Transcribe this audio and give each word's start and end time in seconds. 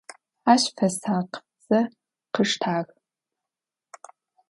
Ащ 0.53 0.63
фэсакъзэ 0.75 1.79
къыштагъ. 2.33 2.89